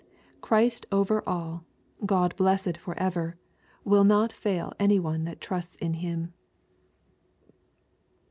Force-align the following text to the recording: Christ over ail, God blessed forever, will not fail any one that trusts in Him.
Christ 0.41 0.87
over 0.91 1.21
ail, 1.27 1.63
God 2.07 2.35
blessed 2.35 2.75
forever, 2.75 3.37
will 3.83 4.03
not 4.03 4.33
fail 4.33 4.73
any 4.79 4.99
one 4.99 5.25
that 5.25 5.39
trusts 5.39 5.75
in 5.75 5.93
Him. 5.93 6.33